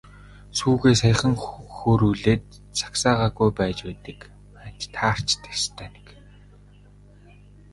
Сүүгээ 0.57 0.95
саяхан 1.01 1.33
хөөрүүлээд 1.77 2.45
загсаагаагүй 2.79 3.49
байж 3.59 3.77
байдаг 3.87 4.19
маань 4.53 4.81
таарч 4.95 5.27
дээ, 5.43 5.53
ёстой 5.59 5.89
нэг. 5.95 6.07